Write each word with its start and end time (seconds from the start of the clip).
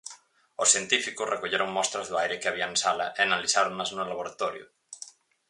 Os 0.63 0.71
científicos 0.75 1.31
recolleron 1.33 1.75
mostras 1.77 2.05
do 2.07 2.15
aire 2.21 2.39
que 2.41 2.49
había 2.49 2.67
na 2.69 2.77
sala 2.85 3.07
e 3.17 3.19
analizáronas 3.23 3.89
no 3.95 4.03
laboratorio. 4.11 4.65